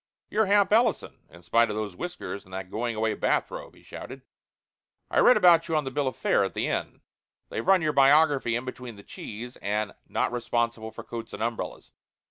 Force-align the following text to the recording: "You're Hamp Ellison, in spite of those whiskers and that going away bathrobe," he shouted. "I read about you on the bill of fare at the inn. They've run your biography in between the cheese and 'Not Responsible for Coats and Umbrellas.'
"You're 0.31 0.47
Hamp 0.47 0.73
Ellison, 0.73 1.19
in 1.29 1.43
spite 1.43 1.69
of 1.69 1.75
those 1.75 1.95
whiskers 1.95 2.43
and 2.43 2.51
that 2.55 2.71
going 2.71 2.95
away 2.95 3.13
bathrobe," 3.13 3.75
he 3.75 3.83
shouted. 3.83 4.23
"I 5.11 5.19
read 5.19 5.37
about 5.37 5.67
you 5.67 5.75
on 5.75 5.83
the 5.83 5.91
bill 5.91 6.07
of 6.07 6.15
fare 6.15 6.43
at 6.43 6.55
the 6.55 6.65
inn. 6.65 7.01
They've 7.49 7.67
run 7.67 7.83
your 7.83 7.93
biography 7.93 8.55
in 8.55 8.65
between 8.65 8.95
the 8.95 9.03
cheese 9.03 9.57
and 9.57 9.93
'Not 10.09 10.31
Responsible 10.31 10.89
for 10.89 11.03
Coats 11.03 11.33
and 11.33 11.43
Umbrellas.' 11.43 11.91